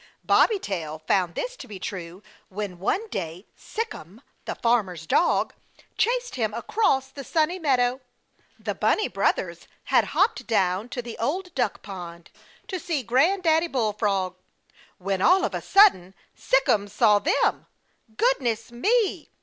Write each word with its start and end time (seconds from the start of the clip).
Bobby 0.23 0.57
Tail 0.57 1.03
found 1.05 1.35
this 1.35 1.55
to 1.57 1.67
be 1.67 1.77
true 1.77 2.23
when 2.49 2.79
one 2.79 3.07
day 3.09 3.45
Sic'em, 3.55 4.21
the 4.45 4.55
Farmer's 4.55 5.05
Dog, 5.05 5.53
chased 5.95 6.33
him 6.37 6.55
across 6.55 7.09
the 7.11 7.23
Sunny 7.23 7.59
Meadow. 7.59 8.01
The 8.57 8.73
Bunny 8.73 9.07
Brothers 9.07 9.67
had 9.83 10.05
hopped 10.05 10.47
down 10.47 10.89
to 10.89 11.03
the 11.03 11.19
Old 11.19 11.53
Duck 11.53 11.83
Pond 11.83 12.31
to 12.67 12.79
see 12.79 13.03
Granddaddy 13.03 13.67
Bullfrog, 13.67 14.37
when 14.97 15.21
all 15.21 15.45
of 15.45 15.53
a 15.53 15.61
sudden 15.61 16.15
Sic'em 16.35 16.87
saw 16.89 17.19
them. 17.19 17.67
Goodness 18.17 18.71
me! 18.71 19.29